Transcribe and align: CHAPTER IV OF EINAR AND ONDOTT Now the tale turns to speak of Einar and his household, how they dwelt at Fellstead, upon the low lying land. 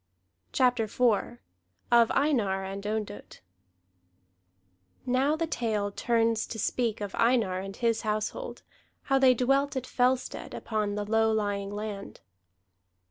CHAPTER 0.51 0.85
IV 0.85 1.37
OF 1.91 2.09
EINAR 2.09 2.63
AND 2.65 2.87
ONDOTT 2.87 3.41
Now 5.05 5.35
the 5.35 5.45
tale 5.45 5.91
turns 5.91 6.47
to 6.47 6.57
speak 6.57 7.01
of 7.01 7.13
Einar 7.13 7.59
and 7.59 7.75
his 7.75 8.01
household, 8.01 8.63
how 9.03 9.19
they 9.19 9.35
dwelt 9.35 9.75
at 9.75 9.85
Fellstead, 9.85 10.55
upon 10.55 10.95
the 10.95 11.05
low 11.05 11.31
lying 11.31 11.69
land. 11.69 12.21